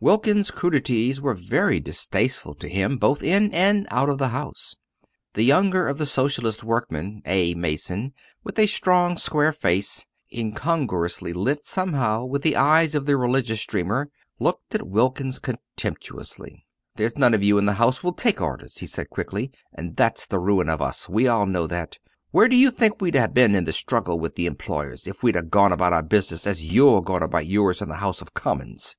Wilkins's 0.00 0.50
crudities 0.50 1.18
were 1.18 1.32
very 1.32 1.80
distasteful 1.80 2.54
to 2.56 2.68
him 2.68 2.98
both 2.98 3.22
in 3.22 3.50
and 3.54 3.86
out 3.90 4.10
of 4.10 4.18
the 4.18 4.28
House. 4.28 4.76
The 5.32 5.44
younger 5.44 5.88
of 5.88 5.96
the 5.96 6.04
Socialist 6.04 6.62
workmen, 6.62 7.22
a 7.24 7.54
mason, 7.54 8.12
with 8.44 8.58
a 8.58 8.66
strong 8.66 9.16
square 9.16 9.50
face, 9.50 10.04
incongruously 10.30 11.32
lit 11.32 11.64
somehow 11.64 12.26
with 12.26 12.42
the 12.42 12.54
eyes 12.54 12.94
of 12.94 13.06
the 13.06 13.16
religious 13.16 13.64
dreamer, 13.64 14.10
looked 14.38 14.74
at 14.74 14.86
Wilkins 14.86 15.38
contemptuously. 15.38 16.66
"There's 16.96 17.16
none 17.16 17.32
of 17.32 17.42
you 17.42 17.56
in 17.56 17.64
the 17.64 17.72
House 17.72 18.04
will 18.04 18.12
take 18.12 18.42
orders," 18.42 18.76
he 18.80 18.86
said 18.86 19.08
quickly, 19.08 19.50
"and 19.72 19.96
that's 19.96 20.26
the 20.26 20.38
ruin 20.38 20.68
of 20.68 20.82
us. 20.82 21.08
We 21.08 21.26
all 21.28 21.46
know 21.46 21.66
that. 21.66 21.96
Where 22.30 22.48
do 22.50 22.56
you 22.56 22.70
think 22.70 23.00
we'd 23.00 23.14
have 23.14 23.32
been 23.32 23.54
in 23.54 23.64
the 23.64 23.72
struggle 23.72 24.18
with 24.18 24.34
the 24.34 24.44
employers, 24.44 25.06
if 25.06 25.22
we'd 25.22 25.48
gone 25.50 25.72
about 25.72 25.94
our 25.94 26.02
business 26.02 26.46
as 26.46 26.62
you're 26.62 27.00
going 27.00 27.22
about 27.22 27.46
yours 27.46 27.80
in 27.80 27.88
the 27.88 27.94
House 28.04 28.20
of 28.20 28.34
Commons?" 28.34 28.94